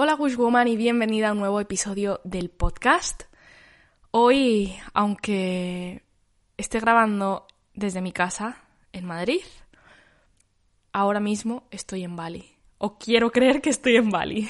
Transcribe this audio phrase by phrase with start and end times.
[0.00, 3.24] Hola Wishwoman y bienvenida a un nuevo episodio del podcast.
[4.12, 6.04] Hoy, aunque
[6.56, 9.40] esté grabando desde mi casa en Madrid,
[10.92, 12.48] ahora mismo estoy en Bali.
[12.78, 14.48] O quiero creer que estoy en Bali.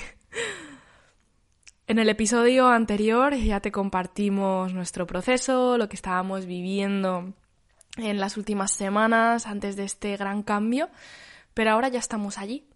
[1.86, 7.32] En el episodio anterior ya te compartimos nuestro proceso, lo que estábamos viviendo
[7.96, 10.90] en las últimas semanas antes de este gran cambio,
[11.54, 12.68] pero ahora ya estamos allí.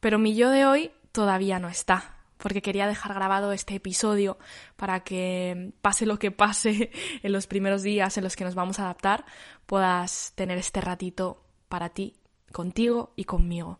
[0.00, 4.38] Pero mi yo de hoy todavía no está, porque quería dejar grabado este episodio
[4.76, 6.90] para que pase lo que pase
[7.22, 9.24] en los primeros días en los que nos vamos a adaptar,
[9.66, 12.16] puedas tener este ratito para ti,
[12.52, 13.78] contigo y conmigo.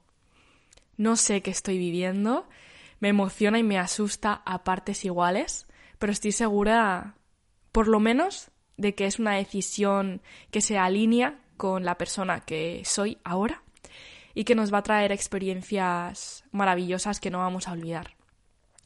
[0.97, 2.49] No sé qué estoy viviendo,
[3.01, 5.67] me emociona y me asusta a partes iguales,
[5.99, 7.15] pero estoy segura,
[7.73, 12.83] por lo menos, de que es una decisión que se alinea con la persona que
[12.85, 13.63] soy ahora
[14.35, 18.17] y que nos va a traer experiencias maravillosas que no vamos a olvidar.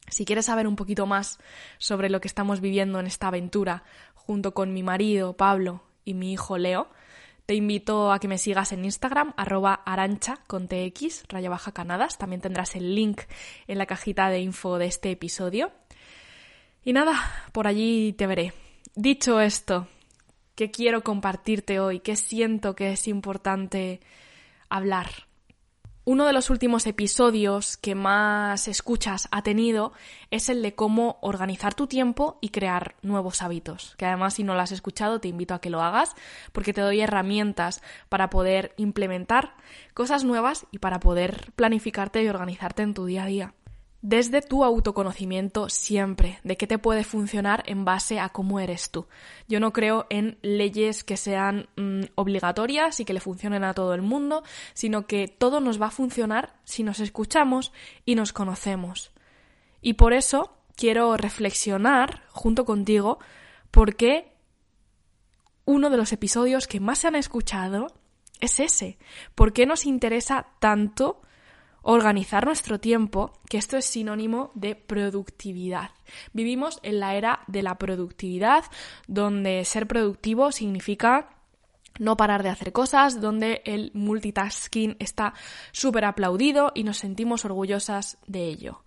[0.07, 1.39] Si quieres saber un poquito más
[1.77, 6.33] sobre lo que estamos viviendo en esta aventura junto con mi marido Pablo y mi
[6.33, 6.89] hijo Leo,
[7.45, 12.17] te invito a que me sigas en Instagram, arroba arancha con tx, raya baja canadas.
[12.17, 13.21] También tendrás el link
[13.67, 15.71] en la cajita de info de este episodio.
[16.83, 17.13] Y nada,
[17.51, 18.53] por allí te veré.
[18.95, 19.87] Dicho esto,
[20.55, 21.99] ¿qué quiero compartirte hoy?
[21.99, 23.99] ¿Qué siento que es importante
[24.69, 25.09] hablar?
[26.07, 29.91] Uno de los últimos episodios que más escuchas ha tenido
[30.29, 34.53] es el de cómo organizar tu tiempo y crear nuevos hábitos, que además si no
[34.53, 36.13] lo has escuchado te invito a que lo hagas
[36.51, 39.55] porque te doy herramientas para poder implementar
[39.95, 43.53] cosas nuevas y para poder planificarte y organizarte en tu día a día
[44.05, 49.07] desde tu autoconocimiento siempre, de qué te puede funcionar en base a cómo eres tú.
[49.47, 53.95] Yo no creo en leyes que sean mm, obligatorias y que le funcionen a todo
[53.95, 54.43] el mundo,
[54.75, 57.71] sino que todo nos va a funcionar si nos escuchamos
[58.05, 59.11] y nos conocemos.
[59.81, 63.17] Y por eso quiero reflexionar junto contigo
[63.71, 64.33] por qué
[65.65, 67.87] uno de los episodios que más se han escuchado
[68.39, 68.99] es ese.
[69.33, 71.23] ¿Por qué nos interesa tanto
[71.87, 75.91] organizar nuestro tiempo, que esto es sinónimo de productividad.
[76.33, 78.63] Vivimos en la era de la productividad,
[79.07, 81.29] donde ser productivo significa
[81.99, 85.35] no parar de hacer cosas, donde el multitasking está
[85.71, 88.83] súper aplaudido y nos sentimos orgullosas de ello.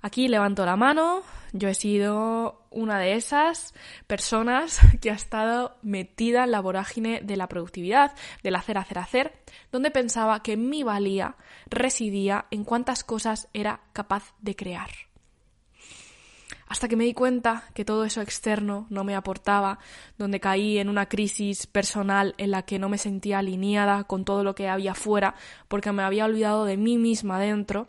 [0.00, 1.22] Aquí levanto la mano,
[1.52, 3.74] yo he sido una de esas
[4.06, 8.14] personas que ha estado metida en la vorágine de la productividad,
[8.44, 9.42] del hacer, hacer, hacer,
[9.72, 14.90] donde pensaba que mi valía residía en cuántas cosas era capaz de crear.
[16.68, 19.78] Hasta que me di cuenta que todo eso externo no me aportaba,
[20.18, 24.44] donde caí en una crisis personal en la que no me sentía alineada con todo
[24.44, 25.34] lo que había fuera,
[25.66, 27.88] porque me había olvidado de mí misma dentro,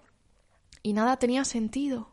[0.84, 2.10] y nada tenía sentido.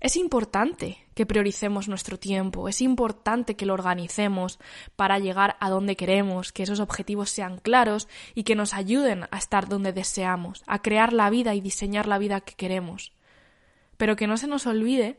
[0.00, 4.60] Es importante que prioricemos nuestro tiempo, es importante que lo organicemos
[4.94, 9.38] para llegar a donde queremos, que esos objetivos sean claros y que nos ayuden a
[9.38, 13.12] estar donde deseamos, a crear la vida y diseñar la vida que queremos.
[13.96, 15.18] Pero que no se nos olvide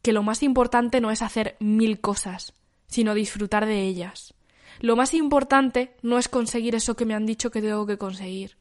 [0.00, 2.54] que lo más importante no es hacer mil cosas,
[2.86, 4.32] sino disfrutar de ellas.
[4.80, 8.56] Lo más importante no es conseguir eso que me han dicho que tengo que conseguir.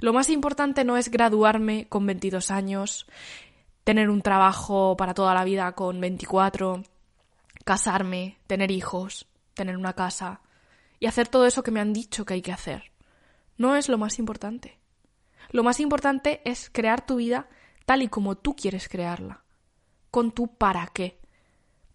[0.00, 3.06] Lo más importante no es graduarme con 22 años,
[3.82, 6.84] tener un trabajo para toda la vida con 24,
[7.64, 10.40] casarme, tener hijos, tener una casa
[11.00, 12.92] y hacer todo eso que me han dicho que hay que hacer.
[13.56, 14.78] No es lo más importante.
[15.50, 17.48] Lo más importante es crear tu vida
[17.84, 19.42] tal y como tú quieres crearla,
[20.12, 21.18] con tu para qué.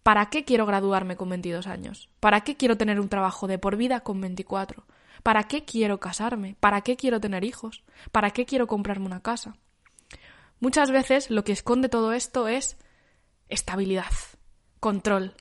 [0.04, 2.10] ¿Para qué quiero graduarme con 22 años?
[2.20, 4.86] ¿Para qué quiero tener un trabajo de por vida con 24?
[5.22, 6.56] ¿Para qué quiero casarme?
[6.60, 7.84] ¿Para qué quiero tener hijos?
[8.12, 9.56] ¿Para qué quiero comprarme una casa?
[10.60, 12.78] Muchas veces lo que esconde todo esto es
[13.50, 14.12] estabilidad,
[14.80, 15.36] control,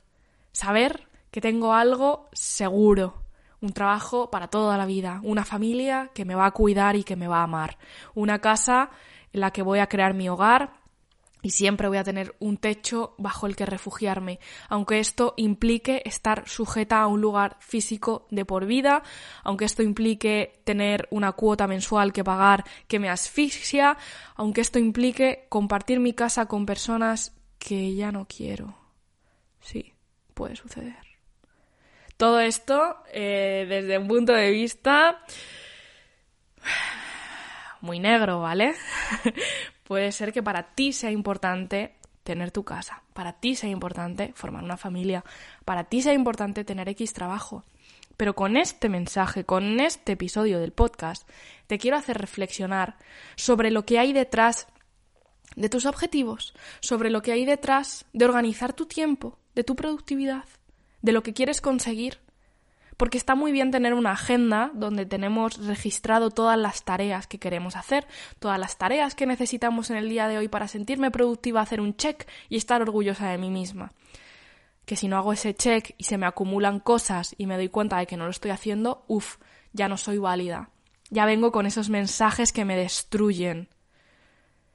[0.51, 3.23] saber que tengo algo seguro,
[3.61, 7.15] un trabajo para toda la vida, una familia que me va a cuidar y que
[7.15, 7.77] me va a amar,
[8.13, 8.89] una casa
[9.31, 10.82] en la que voy a crear mi hogar
[11.43, 16.47] y siempre voy a tener un techo bajo el que refugiarme, aunque esto implique estar
[16.47, 19.03] sujeta a un lugar físico de por vida,
[19.43, 23.97] aunque esto implique tener una cuota mensual que pagar que me asfixia,
[24.35, 28.75] aunque esto implique compartir mi casa con personas que ya no quiero.
[29.59, 29.93] Sí,
[30.33, 30.95] puede suceder.
[32.15, 35.19] Todo esto eh, desde un punto de vista
[37.81, 38.75] muy negro, ¿vale?
[39.83, 44.63] puede ser que para ti sea importante tener tu casa, para ti sea importante formar
[44.63, 45.23] una familia,
[45.65, 47.63] para ti sea importante tener X trabajo.
[48.15, 51.27] Pero con este mensaje, con este episodio del podcast,
[51.67, 52.97] te quiero hacer reflexionar
[53.35, 54.67] sobre lo que hay detrás
[55.55, 60.45] de tus objetivos, sobre lo que hay detrás de organizar tu tiempo, de tu productividad,
[61.01, 62.19] de lo que quieres conseguir.
[62.97, 67.75] Porque está muy bien tener una agenda donde tenemos registrado todas las tareas que queremos
[67.75, 68.07] hacer,
[68.39, 71.95] todas las tareas que necesitamos en el día de hoy para sentirme productiva, hacer un
[71.95, 73.93] check y estar orgullosa de mí misma.
[74.85, 77.97] Que si no hago ese check y se me acumulan cosas y me doy cuenta
[77.97, 79.37] de que no lo estoy haciendo, uff,
[79.71, 80.69] ya no soy válida.
[81.09, 83.69] Ya vengo con esos mensajes que me destruyen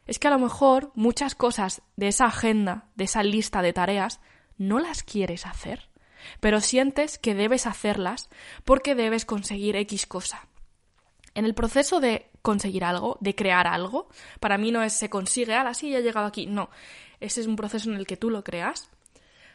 [0.08, 4.20] es que a lo mejor muchas cosas de esa agenda, de esa lista de tareas,
[4.56, 5.87] no las quieres hacer,
[6.40, 8.28] pero sientes que debes hacerlas
[8.64, 10.48] porque debes conseguir X cosa.
[11.34, 14.08] En el proceso de conseguir algo, de crear algo,
[14.40, 16.70] para mí no es se consigue, ahora sí, ya he llegado aquí, no,
[17.20, 18.90] ese es un proceso en el que tú lo creas.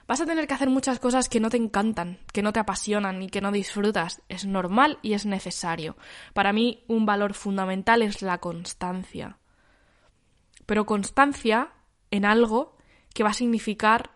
[0.06, 3.22] Vas a tener que hacer muchas cosas que no te encantan, que no te apasionan
[3.22, 4.22] y que no disfrutas.
[4.28, 5.96] Es normal y es necesario.
[6.34, 9.38] Para mí un valor fundamental es la constancia
[10.66, 11.72] pero constancia
[12.12, 12.78] en algo
[13.14, 14.12] que va a significar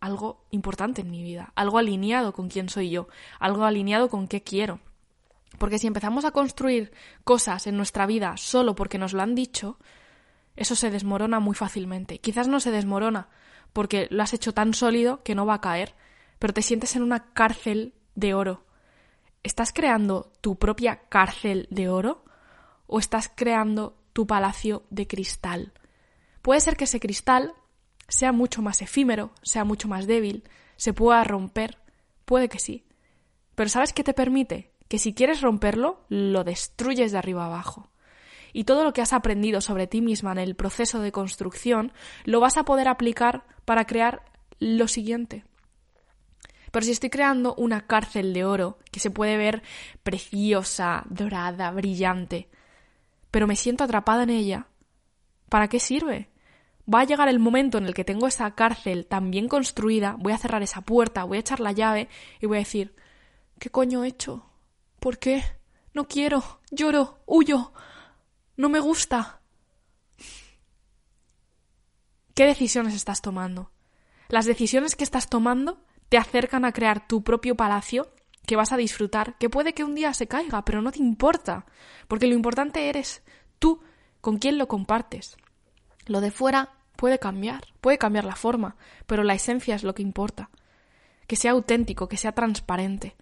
[0.00, 3.08] algo importante en mi vida, algo alineado con quién soy yo,
[3.38, 4.80] algo alineado con qué quiero.
[5.58, 6.92] Porque si empezamos a construir
[7.24, 9.78] cosas en nuestra vida solo porque nos lo han dicho,
[10.56, 12.18] eso se desmorona muy fácilmente.
[12.18, 13.28] Quizás no se desmorona
[13.72, 15.94] porque lo has hecho tan sólido que no va a caer,
[16.38, 18.64] pero te sientes en una cárcel de oro.
[19.42, 22.24] ¿Estás creando tu propia cárcel de oro
[22.88, 25.72] o estás creando tu palacio de cristal.
[26.42, 27.54] Puede ser que ese cristal
[28.08, 30.44] sea mucho más efímero, sea mucho más débil,
[30.76, 31.78] se pueda romper,
[32.24, 32.84] puede que sí.
[33.54, 34.72] Pero ¿sabes qué te permite?
[34.88, 37.90] Que si quieres romperlo, lo destruyes de arriba abajo.
[38.52, 41.92] Y todo lo que has aprendido sobre ti misma en el proceso de construcción
[42.24, 44.24] lo vas a poder aplicar para crear
[44.58, 45.44] lo siguiente.
[46.70, 49.62] Pero si estoy creando una cárcel de oro que se puede ver
[50.02, 52.48] preciosa, dorada, brillante,
[53.30, 54.66] pero me siento atrapada en ella,
[55.48, 56.30] ¿para qué sirve?
[56.92, 60.32] Va a llegar el momento en el que tengo esa cárcel tan bien construida, voy
[60.32, 62.08] a cerrar esa puerta, voy a echar la llave
[62.40, 62.94] y voy a decir,
[63.58, 64.46] ¿qué coño he hecho?
[64.98, 65.42] ¿Por qué?
[65.92, 67.72] No quiero, lloro, huyo,
[68.56, 69.40] no me gusta.
[72.34, 73.70] ¿Qué decisiones estás tomando?
[74.28, 78.10] Las decisiones que estás tomando te acercan a crear tu propio palacio
[78.46, 81.66] que vas a disfrutar, que puede que un día se caiga, pero no te importa,
[82.06, 83.22] porque lo importante eres
[83.58, 83.82] tú
[84.22, 85.36] con quién lo compartes.
[86.06, 88.74] Lo de fuera puede cambiar, puede cambiar la forma,
[89.06, 90.50] pero la esencia es lo que importa.
[91.28, 93.14] Que sea auténtico, que sea transparente.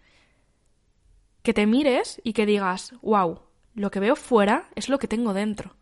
[1.43, 3.43] Que te mires y que digas, wow,
[3.75, 5.77] lo que veo fuera es lo que tengo dentro.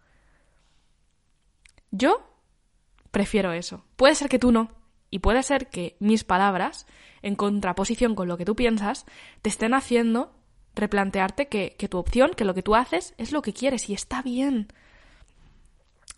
[1.93, 2.29] Yo
[3.13, 3.85] prefiero eso.
[3.95, 4.73] Puede ser que tú no,
[5.09, 6.89] y puede ser que mis palabras
[7.23, 9.07] en contraposición con lo que tú piensas,
[9.41, 10.35] te estén haciendo
[10.75, 14.21] replantearte que, tu opción, que lo que tú haces es lo que quieres y está
[14.21, 14.67] bien.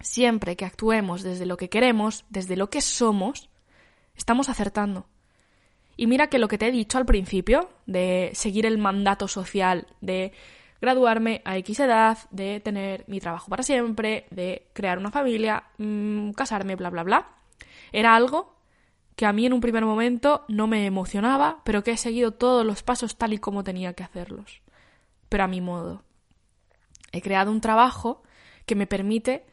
[0.01, 3.49] Siempre que actuemos desde lo que queremos, desde lo que somos,
[4.15, 5.07] estamos acertando.
[5.97, 9.87] Y mira que lo que te he dicho al principio, de seguir el mandato social,
[10.01, 10.33] de
[10.81, 16.33] graduarme a X edad, de tener mi trabajo para siempre, de crear una familia, mm,
[16.33, 17.29] casarme, bla, bla, bla,
[17.93, 18.57] era algo
[19.17, 22.67] que a mí en un primer momento no me emocionaba, pero que he seguido todos
[22.67, 24.61] los pasos tal y como tenía que hacerlos,
[25.31, 26.03] pero a mi modo.
[27.13, 28.23] He creado un trabajo
[28.67, 29.47] que me permite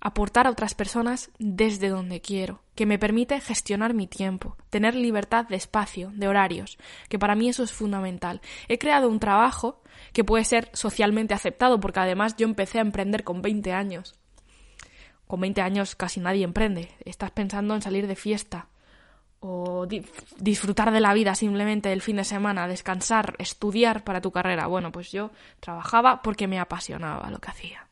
[0.00, 5.46] aportar a otras personas desde donde quiero, que me permite gestionar mi tiempo, tener libertad
[5.46, 8.40] de espacio, de horarios, que para mí eso es fundamental.
[8.68, 13.24] He creado un trabajo que puede ser socialmente aceptado, porque además yo empecé a emprender
[13.24, 14.14] con 20 años.
[15.26, 16.90] Con 20 años casi nadie emprende.
[17.04, 18.68] Estás pensando en salir de fiesta,
[19.40, 19.86] o
[20.38, 24.66] disfrutar de la vida simplemente el fin de semana, descansar, estudiar para tu carrera.
[24.66, 27.85] Bueno, pues yo trabajaba porque me apasionaba lo que hacía.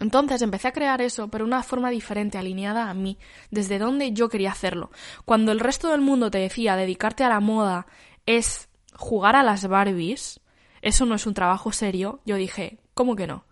[0.00, 3.18] Entonces empecé a crear eso, pero una forma diferente, alineada a mí,
[3.50, 4.90] desde donde yo quería hacerlo.
[5.24, 7.86] Cuando el resto del mundo te decía dedicarte a la moda
[8.26, 10.40] es jugar a las Barbies,
[10.82, 13.44] eso no es un trabajo serio, yo dije, ¿cómo que no?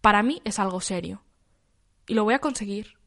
[0.00, 1.22] Para mí es algo serio.
[2.06, 2.98] Y lo voy a conseguir.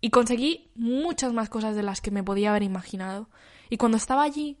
[0.00, 3.28] Y conseguí muchas más cosas de las que me podía haber imaginado.
[3.68, 4.58] Y cuando estaba allí,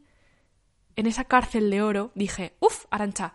[0.96, 3.34] en esa cárcel de oro, dije, uff, Arancha,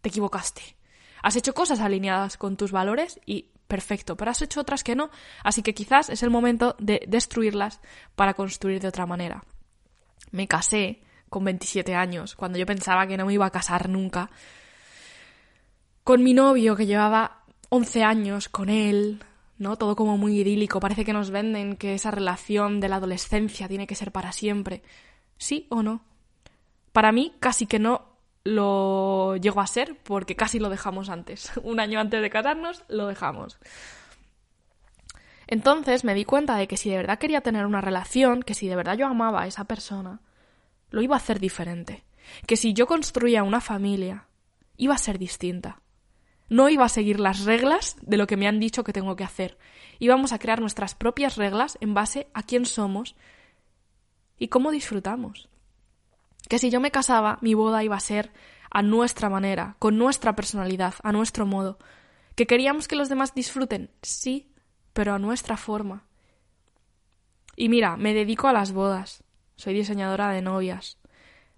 [0.00, 0.76] te equivocaste.
[1.22, 5.10] Has hecho cosas alineadas con tus valores y perfecto, pero has hecho otras que no,
[5.44, 7.80] así que quizás es el momento de destruirlas
[8.16, 9.44] para construir de otra manera.
[10.32, 14.30] Me casé con 27 años, cuando yo pensaba que no me iba a casar nunca,
[16.02, 19.22] con mi novio que llevaba 11 años con él,
[19.58, 19.76] ¿no?
[19.76, 20.80] Todo como muy idílico.
[20.80, 24.82] Parece que nos venden que esa relación de la adolescencia tiene que ser para siempre.
[25.38, 26.02] ¿Sí o no?
[26.92, 28.09] Para mí casi que no
[28.44, 31.52] lo llegó a ser porque casi lo dejamos antes.
[31.62, 33.58] Un año antes de casarnos lo dejamos.
[35.46, 38.68] Entonces me di cuenta de que si de verdad quería tener una relación, que si
[38.68, 40.20] de verdad yo amaba a esa persona,
[40.90, 42.04] lo iba a hacer diferente.
[42.46, 44.26] Que si yo construía una familia,
[44.76, 45.82] iba a ser distinta.
[46.48, 49.24] No iba a seguir las reglas de lo que me han dicho que tengo que
[49.24, 49.58] hacer.
[49.98, 53.16] Íbamos a crear nuestras propias reglas en base a quién somos
[54.38, 55.49] y cómo disfrutamos.
[56.50, 58.32] Que si yo me casaba, mi boda iba a ser
[58.72, 61.78] a nuestra manera, con nuestra personalidad, a nuestro modo.
[62.34, 64.52] Que queríamos que los demás disfruten, sí,
[64.92, 66.08] pero a nuestra forma.
[67.54, 69.22] Y mira, me dedico a las bodas.
[69.54, 70.98] Soy diseñadora de novias.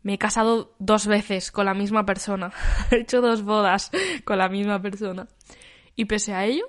[0.02, 2.52] Me he casado dos veces con la misma persona.
[2.90, 3.90] he hecho dos bodas
[4.26, 5.26] con la misma persona.
[5.96, 6.68] Y pese a ello,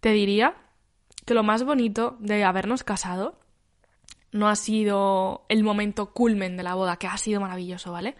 [0.00, 0.56] te diría
[1.24, 3.38] que lo más bonito de habernos casado
[4.34, 8.16] no ha sido el momento culmen de la boda, que ha sido maravilloso, ¿vale?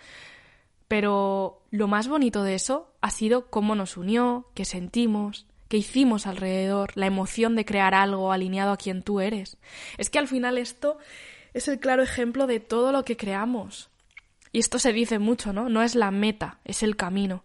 [0.87, 6.29] Pero lo más bonito de eso ha sido cómo nos unió, qué sentimos, qué hicimos
[6.29, 9.57] alrededor, la emoción de crear algo alineado a quien tú eres.
[9.99, 10.99] Es que al final esto
[11.53, 13.91] es el claro ejemplo de todo lo que creamos.
[14.53, 15.69] Y esto se dice mucho, ¿no?
[15.69, 17.43] No es la meta, es el camino.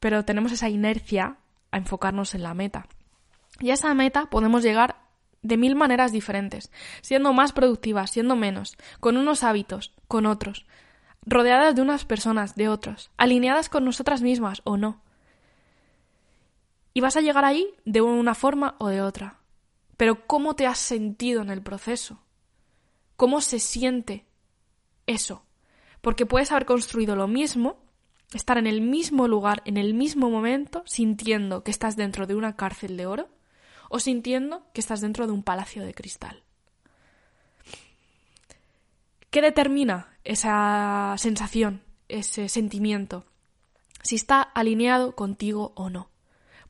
[0.00, 1.36] Pero tenemos esa inercia
[1.70, 2.88] a enfocarnos en la meta.
[3.60, 5.07] Y a esa meta podemos llegar
[5.42, 10.66] de mil maneras diferentes, siendo más productivas, siendo menos, con unos hábitos, con otros,
[11.24, 15.02] rodeadas de unas personas, de otros, alineadas con nosotras mismas o no.
[16.94, 19.38] Y vas a llegar ahí de una forma o de otra.
[19.96, 22.20] Pero ¿cómo te has sentido en el proceso?
[23.16, 24.28] ¿Cómo se siente
[25.08, 25.42] eso.
[26.00, 27.82] Porque puedes haber construido lo mismo,
[28.32, 32.54] estar en el mismo lugar, en el mismo momento, sintiendo que estás dentro de una
[32.54, 33.28] cárcel de oro
[33.88, 36.42] o sintiendo que estás dentro de un palacio de cristal.
[39.30, 43.24] ¿Qué determina esa sensación, ese sentimiento?
[44.02, 46.10] Si está alineado contigo o no.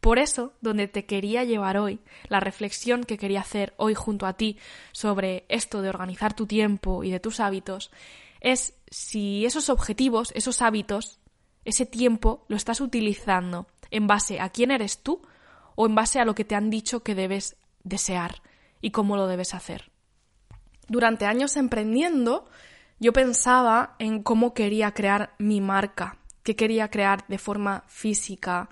[0.00, 4.34] Por eso, donde te quería llevar hoy, la reflexión que quería hacer hoy junto a
[4.34, 4.58] ti
[4.92, 7.90] sobre esto de organizar tu tiempo y de tus hábitos,
[8.40, 11.18] es si esos objetivos, esos hábitos,
[11.64, 15.22] ese tiempo lo estás utilizando en base a quién eres tú
[15.80, 18.42] o en base a lo que te han dicho que debes desear
[18.80, 19.92] y cómo lo debes hacer.
[20.88, 22.50] Durante años emprendiendo,
[22.98, 28.70] yo pensaba en cómo quería crear mi marca, qué quería crear de forma física,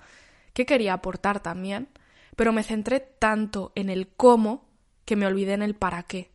[0.53, 1.87] qué quería aportar también,
[2.35, 4.65] pero me centré tanto en el cómo
[5.05, 6.29] que me olvidé en el para qué.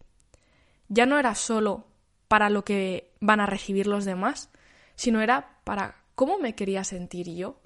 [0.88, 1.86] Ya no era solo
[2.28, 4.48] para lo que van a recibir los demás,
[4.94, 7.60] sino era para cómo me quería sentir yo,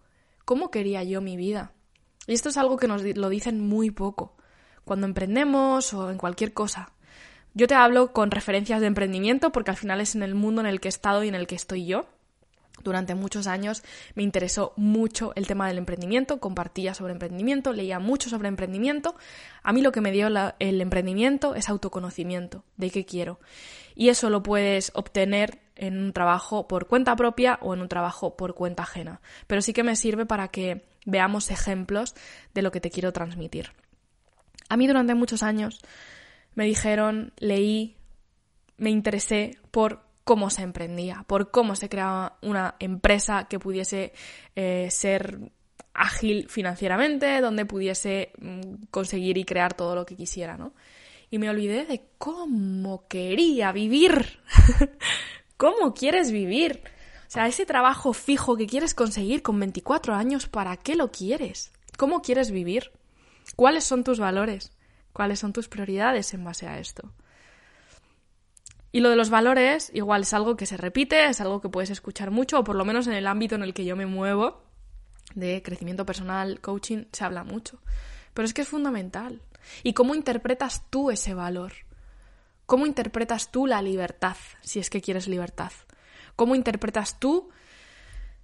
[0.45, 1.71] cómo quería yo mi vida.
[2.27, 4.37] Y esto es algo que nos lo dicen muy poco,
[4.85, 6.93] cuando emprendemos o en cualquier cosa.
[7.55, 10.67] Yo te hablo con referencias de emprendimiento porque al final es en el mundo en
[10.67, 12.07] el que he estado y en el que estoy yo.
[12.83, 13.83] Durante muchos años
[14.15, 19.17] me interesó mucho el tema del emprendimiento, compartía sobre emprendimiento, leía mucho sobre emprendimiento.
[19.63, 20.29] A mí lo que me dio
[20.59, 23.41] el emprendimiento es autoconocimiento de qué quiero.
[23.95, 28.37] Y eso lo puedes obtener en un trabajo por cuenta propia o en un trabajo
[28.37, 29.21] por cuenta ajena.
[29.47, 32.15] Pero sí que me sirve para que veamos ejemplos
[32.55, 33.73] de lo que te quiero transmitir.
[34.69, 35.81] A mí durante muchos años
[36.55, 37.97] me dijeron, leí,
[38.77, 44.13] me interesé por cómo se emprendía, por cómo se creaba una empresa que pudiese
[44.57, 45.53] eh, ser
[45.95, 50.75] ágil financieramente, donde pudiese mm, conseguir y crear todo lo que quisiera, ¿no?
[51.31, 54.41] Y me olvidé de cómo quería vivir.
[55.57, 56.83] ¿Cómo quieres vivir?
[57.29, 61.71] O sea, ese trabajo fijo que quieres conseguir con 24 años, ¿para qué lo quieres?
[61.97, 62.91] ¿Cómo quieres vivir?
[63.55, 64.73] ¿Cuáles son tus valores?
[65.13, 67.13] ¿Cuáles son tus prioridades en base a esto?
[68.97, 71.91] Y lo de los valores, igual es algo que se repite, es algo que puedes
[71.91, 74.63] escuchar mucho, o por lo menos en el ámbito en el que yo me muevo,
[75.35, 77.79] de crecimiento personal, coaching, se habla mucho.
[78.33, 79.43] Pero es que es fundamental.
[79.83, 81.75] ¿Y cómo interpretas tú ese valor?
[82.65, 85.73] ¿Cómo interpretas tú la libertad, si es que quieres libertad?
[86.35, 87.51] ¿Cómo interpretas tú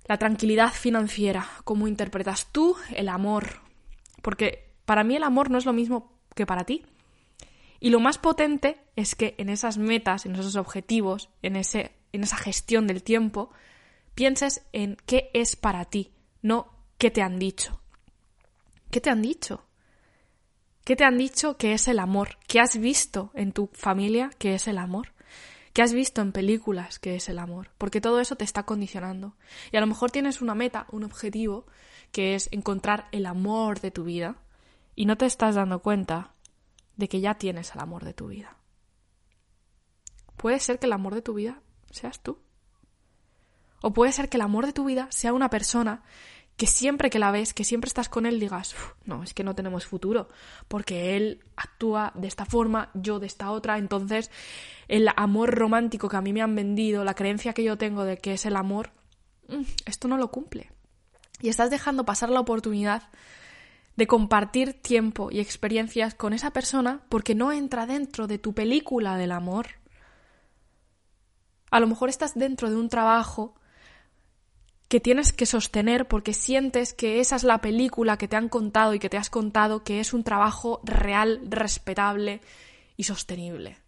[0.05, 1.49] la tranquilidad financiera?
[1.65, 3.63] ¿Cómo interpretas tú el amor?
[4.21, 6.85] Porque para mí el amor no es lo mismo que para ti.
[7.85, 12.23] Y lo más potente es que en esas metas, en esos objetivos, en, ese, en
[12.23, 13.51] esa gestión del tiempo,
[14.15, 16.13] pienses en qué es para ti,
[16.43, 17.81] no qué te han dicho.
[18.93, 19.67] ¿Qué te han dicho?
[20.85, 22.39] ¿Qué te han dicho que es el amor?
[22.47, 25.13] ¿Qué has visto en tu familia que es el amor?
[25.73, 27.71] ¿Qué has visto en películas que es el amor?
[27.79, 29.35] Porque todo eso te está condicionando.
[29.73, 31.67] Y a lo mejor tienes una meta, un objetivo,
[32.13, 34.37] que es encontrar el amor de tu vida,
[34.95, 36.33] y no te estás dando cuenta
[36.97, 38.57] de que ya tienes el amor de tu vida.
[40.37, 42.39] Puede ser que el amor de tu vida seas tú.
[43.81, 46.03] O puede ser que el amor de tu vida sea una persona
[46.57, 49.55] que siempre que la ves, que siempre estás con él, digas, no, es que no
[49.55, 50.29] tenemos futuro,
[50.69, 54.31] porque él actúa de esta forma, yo de esta otra, entonces
[54.89, 58.19] el amor romántico que a mí me han vendido, la creencia que yo tengo de
[58.19, 58.91] que es el amor,
[59.49, 60.71] mm, esto no lo cumple.
[61.41, 63.03] Y estás dejando pasar la oportunidad
[63.97, 69.17] de compartir tiempo y experiencias con esa persona porque no entra dentro de tu película
[69.17, 69.67] del amor.
[71.71, 73.55] A lo mejor estás dentro de un trabajo
[74.89, 78.93] que tienes que sostener porque sientes que esa es la película que te han contado
[78.93, 82.43] y que te has contado que es un trabajo real, respetable
[82.97, 83.79] y sostenible.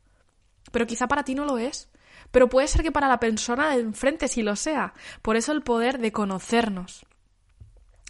[0.73, 1.91] Pero quizá para ti no lo es.
[2.31, 4.95] Pero puede ser que para la persona de enfrente sí lo sea.
[5.23, 7.05] Por eso el poder de conocernos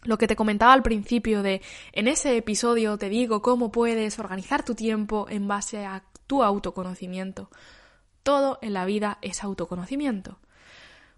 [0.04, 4.64] lo que te comentaba al principio de en ese episodio te digo cómo puedes organizar
[4.64, 7.50] tu tiempo en base a tu autoconocimiento.
[8.22, 10.38] Todo en la vida es autoconocimiento.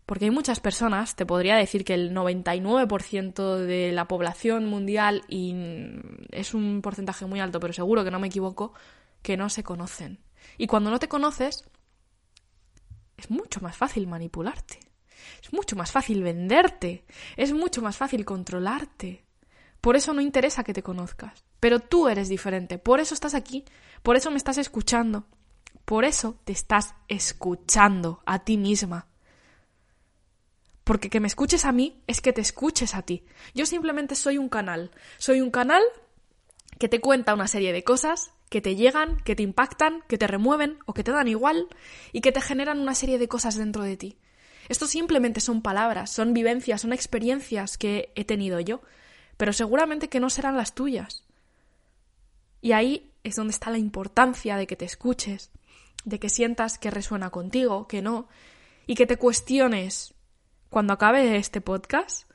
[0.06, 5.52] Porque hay muchas personas, te podría decir que el 99% de la población mundial, y
[6.30, 8.72] es un porcentaje muy alto, pero seguro que no me equivoco,
[9.22, 10.20] que no se conocen.
[10.58, 11.64] Y cuando no te conoces,
[13.16, 14.78] es mucho más fácil manipularte.
[15.42, 17.04] Es mucho más fácil venderte,
[17.36, 19.24] es mucho más fácil controlarte.
[19.80, 21.44] Por eso no interesa que te conozcas.
[21.60, 23.64] Pero tú eres diferente, por eso estás aquí,
[24.02, 25.26] por eso me estás escuchando,
[25.84, 29.06] por eso te estás escuchando a ti misma.
[30.84, 33.24] Porque que me escuches a mí es que te escuches a ti.
[33.54, 34.92] Yo simplemente soy un canal.
[35.18, 35.82] Soy un canal
[36.78, 40.26] que te cuenta una serie de cosas que te llegan, que te impactan, que te
[40.26, 41.66] remueven o que te dan igual
[42.12, 44.18] y que te generan una serie de cosas dentro de ti.
[44.68, 48.80] Esto simplemente son palabras, son vivencias, son experiencias que he tenido yo,
[49.36, 51.24] pero seguramente que no serán las tuyas.
[52.60, 55.50] Y ahí es donde está la importancia de que te escuches,
[56.04, 58.28] de que sientas que resuena contigo, que no,
[58.86, 60.14] y que te cuestiones
[60.70, 62.28] cuando acabe este podcast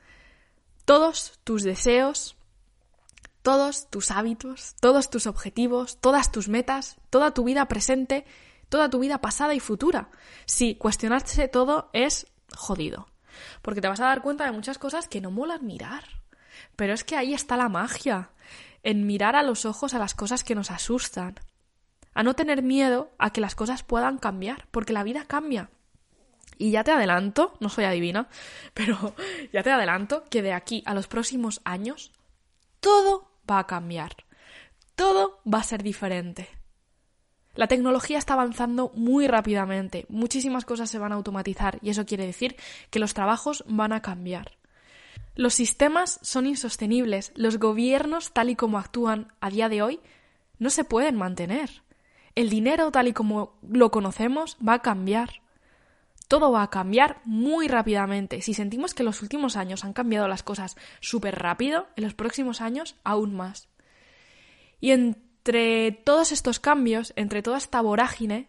[0.84, 2.36] todos tus deseos,
[3.42, 8.24] todos tus hábitos, todos tus objetivos, todas tus metas, toda tu vida presente
[8.72, 10.08] toda tu vida pasada y futura.
[10.46, 13.08] Sí, cuestionarse todo es jodido.
[13.62, 16.04] Porque te vas a dar cuenta de muchas cosas que no molan mirar.
[16.76, 18.30] Pero es que ahí está la magia,
[18.82, 21.36] en mirar a los ojos a las cosas que nos asustan.
[22.14, 25.70] A no tener miedo a que las cosas puedan cambiar, porque la vida cambia.
[26.58, 28.28] Y ya te adelanto, no soy adivina,
[28.74, 29.14] pero
[29.52, 32.12] ya te adelanto que de aquí a los próximos años
[32.80, 34.16] todo va a cambiar.
[34.94, 36.48] Todo va a ser diferente.
[37.54, 42.26] La tecnología está avanzando muy rápidamente, muchísimas cosas se van a automatizar y eso quiere
[42.26, 42.56] decir
[42.90, 44.52] que los trabajos van a cambiar.
[45.34, 50.00] Los sistemas son insostenibles, los gobiernos tal y como actúan a día de hoy
[50.58, 51.82] no se pueden mantener.
[52.34, 55.42] El dinero tal y como lo conocemos va a cambiar.
[56.28, 58.40] Todo va a cambiar muy rápidamente.
[58.40, 62.14] Si sentimos que en los últimos años han cambiado las cosas súper rápido, en los
[62.14, 63.68] próximos años aún más.
[64.80, 68.48] Y en entre todos estos cambios, entre toda esta vorágine,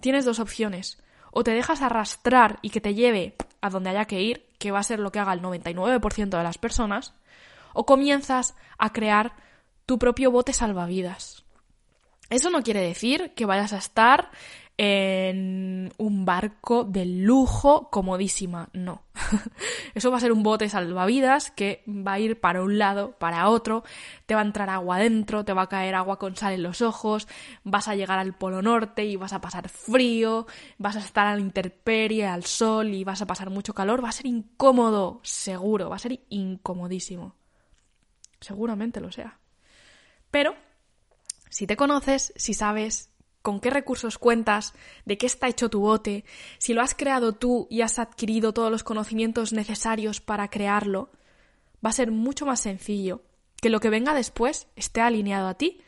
[0.00, 1.00] tienes dos opciones.
[1.30, 4.80] O te dejas arrastrar y que te lleve a donde haya que ir, que va
[4.80, 7.14] a ser lo que haga el 99% de las personas,
[7.72, 9.36] o comienzas a crear
[9.86, 11.44] tu propio bote salvavidas.
[12.30, 14.32] Eso no quiere decir que vayas a estar
[14.76, 15.92] en
[16.24, 19.02] barco de lujo comodísima, no.
[19.94, 23.48] Eso va a ser un bote salvavidas que va a ir para un lado, para
[23.48, 23.84] otro,
[24.26, 26.82] te va a entrar agua adentro, te va a caer agua con sal en los
[26.82, 27.28] ojos,
[27.62, 30.46] vas a llegar al polo norte y vas a pasar frío,
[30.78, 34.08] vas a estar a la intemperie, al sol y vas a pasar mucho calor, va
[34.08, 37.36] a ser incómodo, seguro, va a ser incomodísimo.
[38.40, 39.38] Seguramente lo sea.
[40.30, 40.54] Pero,
[41.48, 43.13] si te conoces, si sabes
[43.44, 44.72] con qué recursos cuentas,
[45.04, 46.24] de qué está hecho tu bote,
[46.56, 51.10] si lo has creado tú y has adquirido todos los conocimientos necesarios para crearlo,
[51.84, 53.20] va a ser mucho más sencillo
[53.60, 55.82] que lo que venga después esté alineado a ti,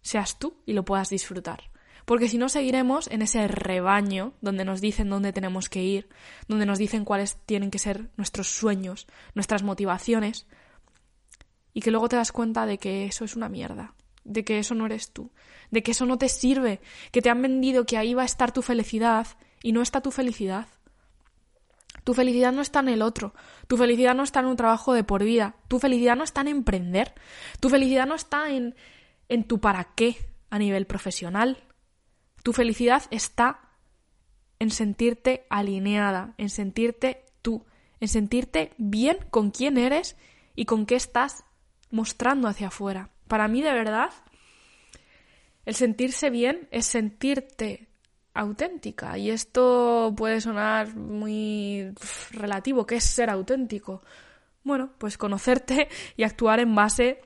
[0.00, 1.72] seas tú y lo puedas disfrutar.
[2.04, 6.08] Porque si no seguiremos en ese rebaño donde nos dicen dónde tenemos que ir,
[6.46, 10.46] donde nos dicen cuáles tienen que ser nuestros sueños, nuestras motivaciones,
[11.74, 14.74] y que luego te das cuenta de que eso es una mierda, de que eso
[14.74, 15.30] no eres tú,
[15.70, 16.80] de que eso no te sirve,
[17.12, 19.26] que te han vendido que ahí va a estar tu felicidad
[19.62, 20.66] y no está tu felicidad.
[22.04, 23.34] Tu felicidad no está en el otro,
[23.66, 26.48] tu felicidad no está en un trabajo de por vida, tu felicidad no está en
[26.48, 27.14] emprender,
[27.60, 28.74] tu felicidad no está en,
[29.28, 30.16] en tu para qué
[30.48, 31.62] a nivel profesional,
[32.42, 33.60] tu felicidad está
[34.58, 37.66] en sentirte alineada, en sentirte tú,
[38.00, 40.16] en sentirte bien con quién eres
[40.54, 41.44] y con qué estás
[41.90, 43.10] mostrando hacia afuera.
[43.30, 44.10] Para mí, de verdad,
[45.64, 47.86] el sentirse bien es sentirte
[48.34, 49.16] auténtica.
[49.18, 51.94] Y esto puede sonar muy
[52.32, 52.86] relativo.
[52.86, 54.02] ¿Qué es ser auténtico?
[54.64, 57.20] bueno, pues conocerte y actuar en base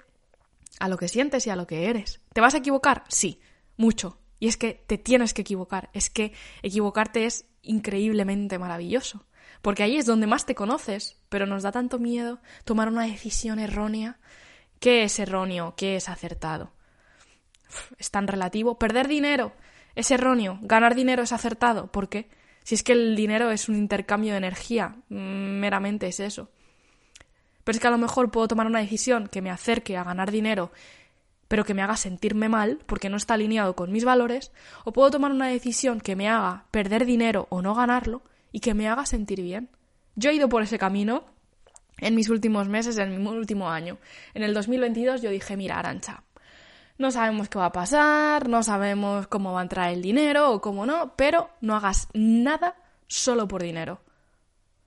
[0.78, 2.20] a lo que sientes y a lo que eres.
[2.34, 3.04] ¿Te vas a equivocar?
[3.08, 3.40] Sí,
[3.78, 4.18] mucho.
[4.38, 5.88] Y es que te tienes que equivocar.
[5.94, 9.24] Es que equivocarte es increíblemente maravilloso.
[9.62, 13.58] Porque ahí es donde más te conoces, pero nos da tanto miedo tomar una decisión
[13.58, 14.18] errónea.
[14.84, 15.72] ¿Qué es erróneo?
[15.78, 16.70] ¿Qué es acertado?
[17.96, 18.78] Es tan relativo.
[18.78, 19.54] Perder dinero
[19.94, 20.58] es erróneo.
[20.60, 21.90] Ganar dinero es acertado.
[21.90, 22.28] ¿Por qué?
[22.64, 25.14] Si es que el dinero es un intercambio de energía, mm,
[25.58, 26.50] meramente es eso.
[27.64, 30.30] Pero es que a lo mejor puedo tomar una decisión que me acerque a ganar
[30.30, 30.70] dinero,
[31.48, 34.52] pero que me haga sentirme mal porque no está alineado con mis valores,
[34.84, 38.20] o puedo tomar una decisión que me haga perder dinero o no ganarlo
[38.52, 39.70] y que me haga sentir bien.
[40.14, 41.24] Yo he ido por ese camino
[41.98, 43.98] en mis últimos meses, en mi último año.
[44.34, 46.24] En el 2022 yo dije, mira, Arancha,
[46.98, 50.60] no sabemos qué va a pasar, no sabemos cómo va a entrar el dinero o
[50.60, 52.76] cómo no, pero no hagas nada
[53.06, 54.00] solo por dinero.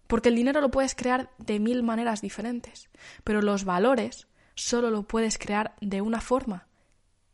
[0.08, 2.90] Porque el dinero lo puedes crear de mil maneras diferentes,
[3.24, 6.68] pero los valores solo lo puedes crear de una forma,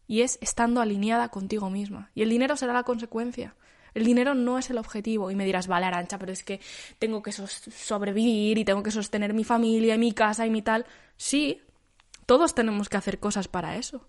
[0.07, 2.11] y es estando alineada contigo misma.
[2.13, 3.55] Y el dinero será la consecuencia.
[3.93, 5.31] El dinero no es el objetivo.
[5.31, 6.59] Y me dirás, vale, Arancha, pero es que
[6.99, 10.85] tengo que sobrevivir y tengo que sostener mi familia y mi casa y mi tal.
[11.17, 11.61] Sí,
[12.25, 14.07] todos tenemos que hacer cosas para eso.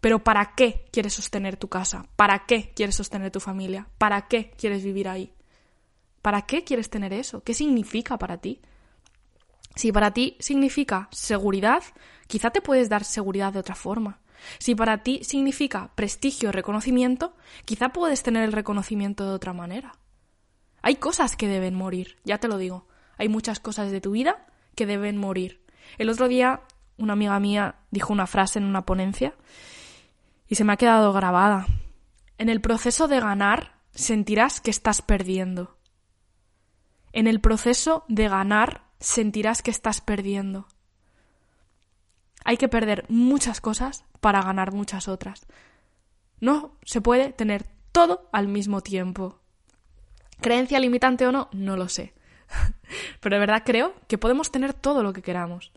[0.00, 2.06] Pero ¿para qué quieres sostener tu casa?
[2.16, 3.86] ¿Para qué quieres sostener tu familia?
[3.98, 5.32] ¿Para qué quieres vivir ahí?
[6.22, 7.42] ¿Para qué quieres tener eso?
[7.42, 8.60] ¿Qué significa para ti?
[9.74, 11.82] Si para ti significa seguridad,
[12.26, 14.20] quizá te puedes dar seguridad de otra forma.
[14.58, 19.92] Si para ti significa prestigio, reconocimiento, quizá puedes tener el reconocimiento de otra manera.
[20.82, 22.86] Hay cosas que deben morir, ya te lo digo.
[23.18, 25.62] Hay muchas cosas de tu vida que deben morir.
[25.98, 26.62] El otro día
[27.00, 29.34] una amiga mía dijo una frase en una ponencia
[30.48, 31.66] y se me ha quedado grabada.
[32.38, 35.78] En el proceso de ganar sentirás que estás perdiendo.
[37.12, 40.68] En el proceso de ganar sentirás que estás perdiendo.
[42.44, 45.46] Hay que perder muchas cosas para ganar muchas otras.
[46.40, 49.40] No se puede tener todo al mismo tiempo.
[50.40, 51.48] ¿Creencia limitante o no?
[51.52, 52.14] No lo sé.
[53.20, 55.72] Pero de verdad creo que podemos tener todo lo que queramos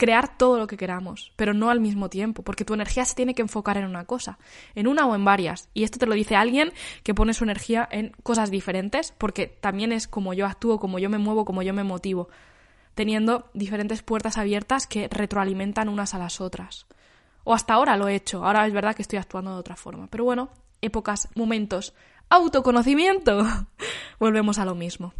[0.00, 3.34] crear todo lo que queramos, pero no al mismo tiempo, porque tu energía se tiene
[3.34, 4.38] que enfocar en una cosa,
[4.74, 5.68] en una o en varias.
[5.74, 9.92] Y esto te lo dice alguien que pone su energía en cosas diferentes, porque también
[9.92, 12.30] es como yo actúo, como yo me muevo, como yo me motivo,
[12.94, 16.86] teniendo diferentes puertas abiertas que retroalimentan unas a las otras.
[17.44, 20.08] O hasta ahora lo he hecho, ahora es verdad que estoy actuando de otra forma.
[20.08, 20.50] Pero bueno,
[20.80, 21.94] épocas, momentos,
[22.28, 23.46] autoconocimiento.
[24.18, 25.14] Volvemos a lo mismo.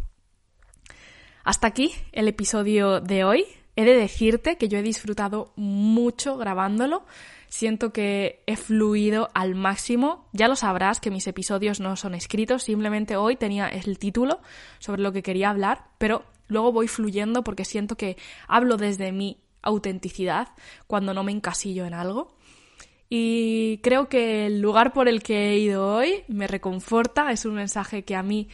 [1.43, 3.45] Hasta aquí el episodio de hoy.
[3.75, 7.05] He de decirte que yo he disfrutado mucho grabándolo.
[7.51, 10.29] Siento que he fluido al máximo.
[10.31, 14.39] Ya lo sabrás que mis episodios no son escritos, simplemente hoy tenía el título
[14.79, 18.15] sobre lo que quería hablar, pero luego voy fluyendo porque siento que
[18.47, 20.47] hablo desde mi autenticidad
[20.87, 22.37] cuando no me encasillo en algo.
[23.09, 27.55] Y creo que el lugar por el que he ido hoy me reconforta, es un
[27.55, 28.47] mensaje que a mí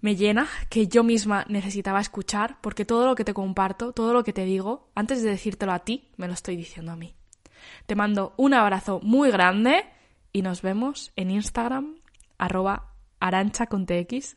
[0.00, 4.24] me llena, que yo misma necesitaba escuchar, porque todo lo que te comparto, todo lo
[4.24, 7.14] que te digo, antes de decírtelo a ti, me lo estoy diciendo a mí.
[7.86, 9.84] Te mando un abrazo muy grande
[10.32, 11.96] y nos vemos en Instagram,
[12.38, 13.86] arroba arancha con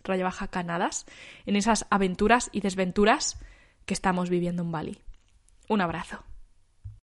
[0.03, 1.05] raya baja canadas,
[1.45, 3.39] en esas aventuras y desventuras
[3.85, 4.99] que estamos viviendo en Bali.
[5.69, 6.23] Un abrazo.